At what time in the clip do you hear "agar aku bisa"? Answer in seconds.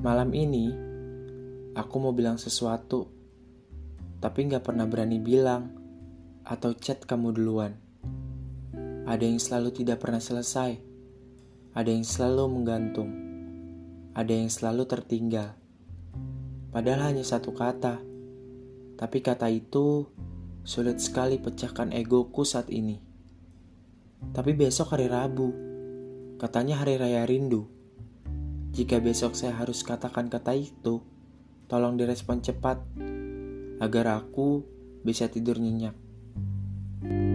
33.82-35.26